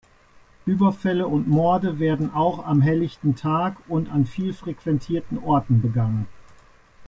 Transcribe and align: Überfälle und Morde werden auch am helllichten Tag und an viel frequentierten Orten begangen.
Überfälle 0.65 1.27
und 1.27 1.47
Morde 1.47 1.99
werden 1.99 2.33
auch 2.33 2.65
am 2.65 2.81
helllichten 2.81 3.35
Tag 3.35 3.77
und 3.87 4.09
an 4.11 4.25
viel 4.25 4.51
frequentierten 4.51 5.37
Orten 5.37 5.79
begangen. 5.79 6.25